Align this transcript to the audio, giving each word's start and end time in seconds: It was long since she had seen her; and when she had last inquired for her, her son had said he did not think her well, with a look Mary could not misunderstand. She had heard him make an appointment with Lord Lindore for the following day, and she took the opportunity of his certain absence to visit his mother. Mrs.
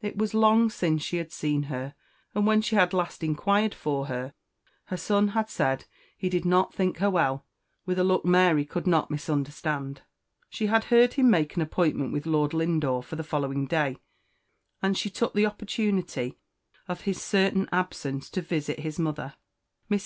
It 0.00 0.16
was 0.16 0.32
long 0.32 0.70
since 0.70 1.02
she 1.02 1.18
had 1.18 1.30
seen 1.30 1.64
her; 1.64 1.94
and 2.34 2.46
when 2.46 2.62
she 2.62 2.76
had 2.76 2.94
last 2.94 3.22
inquired 3.22 3.74
for 3.74 4.06
her, 4.06 4.32
her 4.86 4.96
son 4.96 5.28
had 5.36 5.50
said 5.50 5.84
he 6.16 6.30
did 6.30 6.46
not 6.46 6.72
think 6.72 6.96
her 6.96 7.10
well, 7.10 7.44
with 7.84 7.98
a 7.98 8.02
look 8.02 8.24
Mary 8.24 8.64
could 8.64 8.86
not 8.86 9.10
misunderstand. 9.10 10.00
She 10.48 10.68
had 10.68 10.84
heard 10.84 11.12
him 11.12 11.28
make 11.28 11.56
an 11.56 11.60
appointment 11.60 12.10
with 12.14 12.24
Lord 12.24 12.54
Lindore 12.54 13.02
for 13.02 13.16
the 13.16 13.22
following 13.22 13.66
day, 13.66 13.98
and 14.80 14.96
she 14.96 15.10
took 15.10 15.34
the 15.34 15.44
opportunity 15.44 16.38
of 16.88 17.02
his 17.02 17.20
certain 17.20 17.68
absence 17.70 18.30
to 18.30 18.40
visit 18.40 18.80
his 18.80 18.98
mother. 18.98 19.34
Mrs. 19.90 19.94